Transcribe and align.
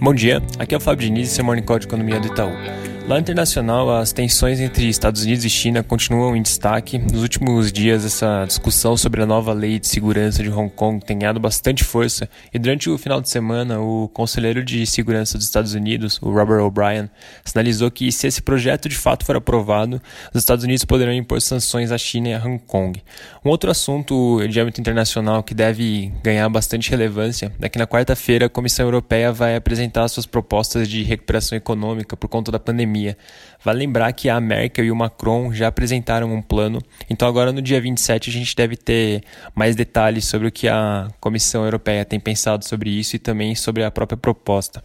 Bom 0.00 0.12
dia, 0.12 0.42
aqui 0.58 0.74
é 0.74 0.76
o 0.76 0.80
Fábio 0.80 1.06
Diniz, 1.06 1.30
seu 1.30 1.44
Morning 1.44 1.62
Call 1.62 1.78
Economia 1.78 2.18
do 2.20 2.26
Itaú. 2.26 2.50
Lá 3.06 3.18
internacional, 3.18 3.94
as 3.94 4.14
tensões 4.14 4.60
entre 4.60 4.88
Estados 4.88 5.24
Unidos 5.24 5.44
e 5.44 5.50
China 5.50 5.82
continuam 5.82 6.34
em 6.34 6.40
destaque. 6.40 6.96
Nos 6.96 7.20
últimos 7.20 7.70
dias, 7.70 8.02
essa 8.02 8.46
discussão 8.46 8.96
sobre 8.96 9.20
a 9.20 9.26
nova 9.26 9.52
lei 9.52 9.78
de 9.78 9.86
segurança 9.86 10.42
de 10.42 10.48
Hong 10.48 10.70
Kong 10.70 11.04
tem 11.04 11.18
ganhado 11.18 11.38
bastante 11.38 11.84
força. 11.84 12.26
E 12.52 12.58
durante 12.58 12.88
o 12.88 12.96
final 12.96 13.20
de 13.20 13.28
semana, 13.28 13.78
o 13.78 14.08
conselheiro 14.08 14.64
de 14.64 14.86
segurança 14.86 15.36
dos 15.36 15.46
Estados 15.46 15.74
Unidos, 15.74 16.18
o 16.22 16.32
Robert 16.32 16.64
O'Brien, 16.64 17.10
sinalizou 17.44 17.90
que 17.90 18.10
se 18.10 18.26
esse 18.26 18.40
projeto 18.40 18.88
de 18.88 18.96
fato 18.96 19.26
for 19.26 19.36
aprovado, 19.36 20.00
os 20.32 20.40
Estados 20.40 20.64
Unidos 20.64 20.86
poderão 20.86 21.12
impor 21.12 21.42
sanções 21.42 21.92
à 21.92 21.98
China 21.98 22.30
e 22.30 22.34
a 22.34 22.42
Hong 22.42 22.58
Kong. 22.66 23.02
Um 23.44 23.50
outro 23.50 23.70
assunto 23.70 24.40
de 24.48 24.58
âmbito 24.58 24.80
internacional 24.80 25.42
que 25.42 25.52
deve 25.52 26.10
ganhar 26.22 26.48
bastante 26.48 26.90
relevância 26.90 27.52
é 27.60 27.68
que 27.68 27.78
na 27.78 27.86
quarta-feira 27.86 28.46
a 28.46 28.48
Comissão 28.48 28.86
Europeia 28.86 29.30
vai 29.30 29.56
apresentar 29.56 30.08
suas 30.08 30.24
propostas 30.24 30.88
de 30.88 31.02
recuperação 31.02 31.58
econômica 31.58 32.16
por 32.16 32.28
conta 32.28 32.50
da 32.50 32.58
pandemia 32.58 32.93
pandemia. 32.94 33.16
Vale 33.64 33.78
lembrar 33.78 34.12
que 34.12 34.28
a 34.28 34.38
Merkel 34.38 34.84
e 34.84 34.90
o 34.90 34.96
Macron 34.96 35.52
já 35.52 35.68
apresentaram 35.68 36.32
um 36.32 36.42
plano, 36.42 36.82
então 37.08 37.26
agora 37.26 37.50
no 37.50 37.62
dia 37.62 37.80
27 37.80 38.28
a 38.28 38.32
gente 38.32 38.54
deve 38.54 38.76
ter 38.76 39.24
mais 39.54 39.74
detalhes 39.74 40.26
sobre 40.26 40.48
o 40.48 40.52
que 40.52 40.68
a 40.68 41.08
Comissão 41.18 41.64
Europeia 41.64 42.04
tem 42.04 42.20
pensado 42.20 42.62
sobre 42.66 42.90
isso 42.90 43.16
e 43.16 43.18
também 43.18 43.54
sobre 43.54 43.82
a 43.82 43.90
própria 43.90 44.18
proposta. 44.18 44.84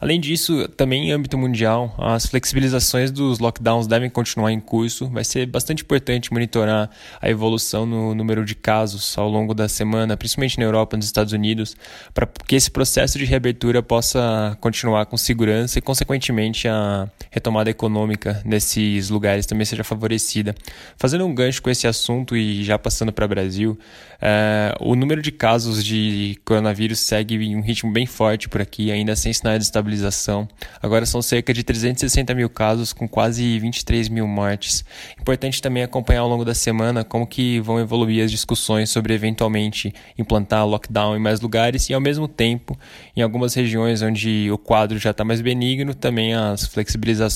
Além 0.00 0.20
disso, 0.20 0.68
também 0.70 1.08
em 1.08 1.12
âmbito 1.12 1.38
mundial, 1.38 1.94
as 1.98 2.26
flexibilizações 2.26 3.12
dos 3.12 3.38
lockdowns 3.38 3.86
devem 3.86 4.10
continuar 4.10 4.50
em 4.50 4.58
curso. 4.58 5.08
Vai 5.08 5.22
ser 5.22 5.46
bastante 5.46 5.84
importante 5.84 6.32
monitorar 6.32 6.90
a 7.20 7.30
evolução 7.30 7.86
no 7.86 8.12
número 8.12 8.44
de 8.44 8.56
casos 8.56 9.16
ao 9.16 9.28
longo 9.28 9.54
da 9.54 9.68
semana, 9.68 10.16
principalmente 10.16 10.58
na 10.58 10.64
Europa 10.64 10.96
e 10.96 10.98
nos 10.98 11.06
Estados 11.06 11.32
Unidos, 11.32 11.76
para 12.12 12.26
que 12.26 12.56
esse 12.56 12.70
processo 12.70 13.18
de 13.18 13.24
reabertura 13.24 13.82
possa 13.82 14.58
continuar 14.60 15.06
com 15.06 15.16
segurança 15.16 15.78
e, 15.78 15.82
consequentemente, 15.82 16.66
a 16.66 17.08
retomada 17.30 17.45
econômica 17.70 18.42
nesses 18.44 19.10
lugares 19.10 19.46
também 19.46 19.64
seja 19.64 19.84
favorecida. 19.84 20.54
Fazendo 20.96 21.24
um 21.24 21.34
gancho 21.34 21.62
com 21.62 21.70
esse 21.70 21.86
assunto 21.86 22.36
e 22.36 22.64
já 22.64 22.78
passando 22.78 23.12
para 23.12 23.24
o 23.24 23.28
Brasil, 23.28 23.78
é, 24.20 24.74
o 24.80 24.94
número 24.94 25.22
de 25.22 25.30
casos 25.30 25.84
de 25.84 26.38
coronavírus 26.44 27.00
segue 27.00 27.36
em 27.36 27.56
um 27.56 27.60
ritmo 27.60 27.92
bem 27.92 28.06
forte 28.06 28.48
por 28.48 28.60
aqui, 28.60 28.90
ainda 28.90 29.14
sem 29.14 29.32
sinais 29.32 29.58
de 29.58 29.64
estabilização. 29.64 30.48
Agora 30.82 31.06
são 31.06 31.22
cerca 31.22 31.52
de 31.52 31.62
360 31.62 32.34
mil 32.34 32.48
casos, 32.48 32.92
com 32.92 33.06
quase 33.08 33.58
23 33.58 34.08
mil 34.08 34.26
mortes. 34.26 34.84
Importante 35.20 35.62
também 35.62 35.82
acompanhar 35.82 36.20
ao 36.20 36.28
longo 36.28 36.44
da 36.44 36.54
semana 36.54 37.04
como 37.04 37.26
que 37.26 37.60
vão 37.60 37.78
evoluir 37.78 38.24
as 38.24 38.30
discussões 38.30 38.90
sobre 38.90 39.14
eventualmente 39.14 39.92
implantar 40.18 40.66
lockdown 40.66 41.16
em 41.16 41.20
mais 41.20 41.40
lugares 41.40 41.88
e, 41.88 41.94
ao 41.94 42.00
mesmo 42.00 42.26
tempo, 42.26 42.78
em 43.16 43.22
algumas 43.22 43.54
regiões 43.54 44.02
onde 44.02 44.50
o 44.50 44.58
quadro 44.58 44.98
já 44.98 45.10
está 45.10 45.24
mais 45.24 45.40
benigno, 45.40 45.94
também 45.94 46.34
as 46.34 46.66
flexibilizações 46.66 47.35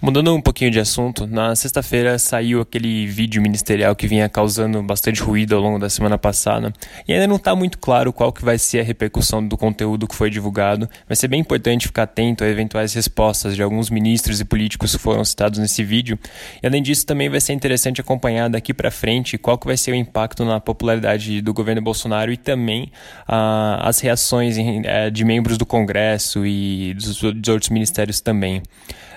Mudando 0.00 0.34
um 0.34 0.40
pouquinho 0.40 0.70
de 0.70 0.78
assunto, 0.78 1.26
na 1.26 1.54
sexta-feira 1.56 2.18
saiu 2.18 2.60
aquele 2.60 3.06
vídeo 3.06 3.40
ministerial 3.40 3.94
que 3.96 4.06
vinha 4.06 4.28
causando 4.28 4.82
bastante 4.82 5.22
ruído 5.22 5.54
ao 5.54 5.60
longo 5.60 5.78
da 5.78 5.88
semana 5.88 6.18
passada, 6.18 6.72
e 7.06 7.12
ainda 7.12 7.26
não 7.26 7.36
está 7.36 7.54
muito 7.54 7.78
claro 7.78 8.12
qual 8.12 8.32
que 8.32 8.44
vai 8.44 8.58
ser 8.58 8.80
a 8.80 8.82
repercussão 8.82 9.46
do 9.46 9.56
conteúdo 9.56 10.06
que 10.06 10.14
foi 10.14 10.30
divulgado. 10.30 10.88
Vai 11.08 11.16
ser 11.16 11.28
bem 11.28 11.40
importante 11.40 11.86
ficar 11.86 12.02
atento 12.02 12.44
a 12.44 12.48
eventuais 12.48 12.92
respostas 12.94 13.56
de 13.56 13.62
alguns 13.62 13.90
ministros 13.90 14.40
e 14.40 14.44
políticos 14.44 14.92
que 14.94 14.98
foram 14.98 15.24
citados 15.24 15.58
nesse 15.58 15.82
vídeo. 15.82 16.18
E 16.62 16.66
além 16.66 16.82
disso, 16.82 17.06
também 17.06 17.28
vai 17.28 17.40
ser 17.40 17.52
interessante 17.52 18.00
acompanhar 18.00 18.48
daqui 18.48 18.74
para 18.74 18.90
frente 18.90 19.38
qual 19.38 19.56
que 19.56 19.66
vai 19.66 19.76
ser 19.76 19.92
o 19.92 19.94
impacto 19.94 20.44
na 20.44 20.60
popularidade 20.60 21.40
do 21.40 21.54
governo 21.54 21.80
Bolsonaro 21.80 22.32
e 22.32 22.36
também 22.36 22.90
ah, 23.26 23.80
as 23.82 24.00
reações 24.00 24.58
em, 24.58 24.82
eh, 24.84 25.10
de 25.10 25.24
membros 25.24 25.56
do 25.56 25.66
Congresso 25.66 26.44
e 26.46 26.94
dos, 26.94 27.20
dos 27.20 27.48
outros 27.48 27.70
ministérios 27.70 28.20
também. 28.20 28.62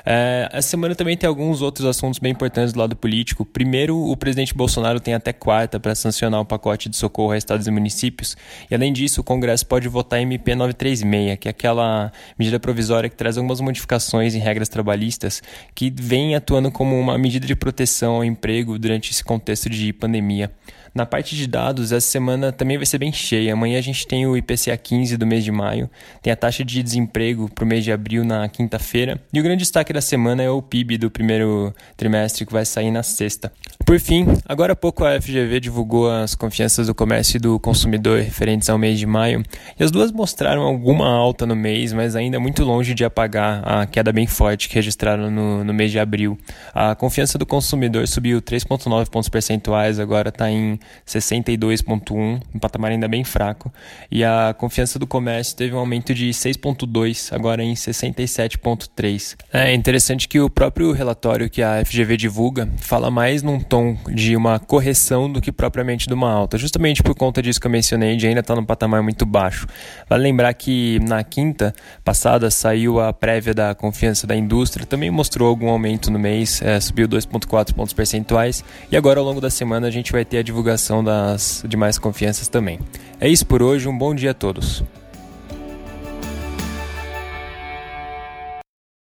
É, 0.05 0.47
essa 0.51 0.69
semana 0.69 0.93
também 0.93 1.17
tem 1.17 1.27
alguns 1.27 1.63
outros 1.63 1.87
assuntos 1.87 2.19
bem 2.19 2.31
importantes 2.31 2.71
do 2.71 2.79
lado 2.79 2.95
político. 2.95 3.43
Primeiro, 3.43 3.97
o 3.97 4.15
presidente 4.15 4.53
Bolsonaro 4.53 4.99
tem 4.99 5.15
até 5.15 5.33
quarta 5.33 5.79
para 5.79 5.95
sancionar 5.95 6.39
o 6.39 6.45
pacote 6.45 6.87
de 6.87 6.95
socorro 6.95 7.31
a 7.31 7.37
estados 7.37 7.65
e 7.65 7.71
municípios. 7.71 8.37
E 8.69 8.75
além 8.75 8.93
disso, 8.93 9.21
o 9.21 9.23
Congresso 9.23 9.65
pode 9.65 9.87
votar 9.87 10.19
MP 10.21 10.53
936, 10.53 11.39
que 11.39 11.47
é 11.47 11.51
aquela 11.51 12.11
medida 12.37 12.59
provisória 12.59 13.09
que 13.09 13.15
traz 13.15 13.37
algumas 13.37 13.59
modificações 13.59 14.35
em 14.35 14.39
regras 14.39 14.69
trabalhistas 14.69 15.41
que 15.73 15.91
vem 15.95 16.35
atuando 16.35 16.69
como 16.69 16.99
uma 16.99 17.17
medida 17.17 17.47
de 17.47 17.55
proteção 17.55 18.15
ao 18.15 18.23
emprego 18.23 18.77
durante 18.77 19.11
esse 19.11 19.23
contexto 19.23 19.69
de 19.69 19.91
pandemia. 19.91 20.51
Na 20.95 21.05
parte 21.05 21.35
de 21.35 21.45
dados, 21.45 21.91
essa 21.91 22.07
semana 22.07 22.53
também 22.53 22.77
vai 22.77 22.85
ser 22.85 22.97
bem 22.97 23.11
cheia. 23.11 23.51
Amanhã 23.51 23.77
a 23.77 23.81
gente 23.81 24.07
tem 24.07 24.25
o 24.25 24.37
IPCA 24.37 24.77
15 24.77 25.17
do 25.17 25.27
mês 25.27 25.43
de 25.43 25.51
maio, 25.51 25.89
tem 26.21 26.31
a 26.31 26.37
taxa 26.37 26.63
de 26.63 26.81
desemprego 26.81 27.53
para 27.53 27.65
o 27.65 27.67
mês 27.67 27.83
de 27.83 27.91
abril 27.91 28.23
na 28.23 28.47
quinta-feira, 28.47 29.19
e 29.33 29.37
o 29.41 29.43
grande 29.43 29.59
destaque 29.59 29.91
da 29.91 29.99
semana 29.99 30.41
é 30.41 30.49
o 30.49 30.61
PIB 30.61 30.97
do 30.97 31.11
primeiro 31.11 31.75
trimestre 31.97 32.45
que 32.45 32.53
vai 32.53 32.63
sair 32.63 32.91
na 32.91 33.03
sexta. 33.03 33.51
Por 33.85 33.99
fim, 33.99 34.25
agora 34.47 34.71
há 34.71 34.75
pouco 34.75 35.03
a 35.03 35.19
FGV 35.19 35.59
divulgou 35.59 36.09
as 36.09 36.33
confianças 36.33 36.87
do 36.87 36.95
comércio 36.95 37.35
e 37.35 37.39
do 37.41 37.59
consumidor 37.59 38.21
referentes 38.21 38.69
ao 38.69 38.77
mês 38.77 38.97
de 38.97 39.05
maio, 39.05 39.43
e 39.77 39.83
as 39.83 39.91
duas 39.91 40.13
mostraram 40.13 40.61
alguma 40.61 41.09
alta 41.09 41.45
no 41.45 41.57
mês, 41.57 41.91
mas 41.91 42.15
ainda 42.15 42.39
muito 42.39 42.63
longe 42.63 42.93
de 42.93 43.03
apagar 43.03 43.61
a 43.67 43.85
queda 43.85 44.13
bem 44.13 44.27
forte 44.27 44.69
que 44.69 44.75
registraram 44.75 45.29
no, 45.29 45.61
no 45.61 45.73
mês 45.73 45.91
de 45.91 45.99
abril. 45.99 46.37
A 46.73 46.95
confiança 46.95 47.37
do 47.37 47.45
consumidor 47.45 48.07
subiu 48.07 48.41
3,9 48.41 49.09
pontos 49.09 49.27
percentuais, 49.27 49.99
agora 49.99 50.29
está 50.29 50.49
em 50.49 50.79
62,1, 51.05 52.41
um 52.53 52.59
patamar 52.59 52.91
ainda 52.91 53.07
bem 53.07 53.23
fraco, 53.23 53.71
e 54.11 54.23
a 54.23 54.55
confiança 54.57 54.97
do 54.97 55.05
comércio 55.05 55.55
teve 55.55 55.75
um 55.75 55.79
aumento 55.79 56.13
de 56.13 56.29
6,2, 56.29 57.33
agora 57.33 57.63
em 57.63 57.73
67,3. 57.73 59.35
É 59.51 59.73
interessante 59.73 60.27
que 60.27 60.39
o 60.39 60.49
próprio 60.49 60.91
relatório 60.91 61.49
que 61.49 61.61
a 61.61 61.83
FGV 61.83 62.17
divulga 62.17 62.69
fala 62.77 63.11
mais 63.11 63.41
num 63.41 63.59
tom 63.59 63.97
de 64.13 64.35
uma 64.35 64.59
correção 64.59 65.31
do 65.31 65.41
que 65.41 65.51
propriamente 65.51 66.07
de 66.07 66.13
uma 66.13 66.31
alta, 66.31 66.57
justamente 66.57 67.03
por 67.03 67.15
conta 67.15 67.41
disso 67.41 67.59
que 67.59 67.67
eu 67.67 67.71
mencionei, 67.71 68.15
de 68.15 68.27
ainda 68.27 68.39
estar 68.39 68.53
tá 68.53 68.59
num 68.59 68.65
patamar 68.65 69.01
muito 69.01 69.25
baixo. 69.25 69.67
Vale 70.09 70.23
lembrar 70.23 70.53
que 70.53 70.99
na 70.99 71.23
quinta 71.23 71.73
passada 72.03 72.49
saiu 72.49 72.99
a 72.99 73.11
prévia 73.11 73.53
da 73.53 73.75
confiança 73.75 74.25
da 74.27 74.35
indústria, 74.35 74.85
também 74.85 75.11
mostrou 75.11 75.47
algum 75.47 75.69
aumento 75.69 76.11
no 76.11 76.19
mês, 76.19 76.61
é, 76.61 76.79
subiu 76.79 77.07
2,4 77.07 77.73
pontos 77.73 77.93
percentuais, 77.93 78.63
e 78.91 78.97
agora 78.97 79.19
ao 79.19 79.25
longo 79.25 79.41
da 79.41 79.49
semana 79.49 79.87
a 79.87 79.91
gente 79.91 80.11
vai 80.11 80.23
ter 80.23 80.39
a 80.39 80.43
divulgação 80.43 80.74
das 81.03 81.63
demais 81.67 81.97
confianças 81.97 82.47
também. 82.47 82.79
É 83.19 83.27
isso 83.27 83.45
por 83.45 83.61
hoje, 83.61 83.87
um 83.87 83.97
bom 83.97 84.13
dia 84.13 84.31
a 84.31 84.33
todos. 84.33 84.83